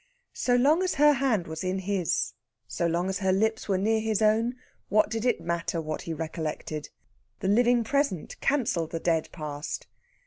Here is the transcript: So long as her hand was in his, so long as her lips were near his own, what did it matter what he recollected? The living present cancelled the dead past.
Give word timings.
So 0.33 0.55
long 0.55 0.81
as 0.81 0.95
her 0.95 1.13
hand 1.13 1.45
was 1.45 1.63
in 1.63 1.77
his, 1.77 2.33
so 2.67 2.87
long 2.87 3.07
as 3.07 3.19
her 3.19 3.31
lips 3.31 3.69
were 3.69 3.77
near 3.77 3.99
his 3.99 4.19
own, 4.19 4.55
what 4.89 5.11
did 5.11 5.25
it 5.25 5.39
matter 5.39 5.79
what 5.79 6.01
he 6.09 6.11
recollected? 6.15 6.89
The 7.41 7.47
living 7.49 7.83
present 7.83 8.35
cancelled 8.41 8.89
the 8.89 8.99
dead 8.99 9.29
past. 9.31 9.85